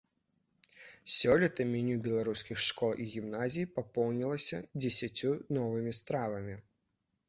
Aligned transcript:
Сёлета 1.15 1.67
меню 1.73 1.99
беларускіх 2.09 2.65
школ 2.69 2.91
і 3.05 3.07
гімназій 3.13 3.69
папоўнілася 3.77 4.57
дзесяццю 4.81 5.39
новымі 5.63 5.91
стравамі. 6.01 6.63